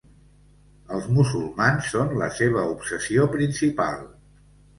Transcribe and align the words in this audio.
Els 0.95 1.03
musulmans 1.17 1.89
són 1.91 2.15
la 2.23 2.31
seva 2.39 2.65
obsessió 2.71 3.29
principal. 3.37 4.03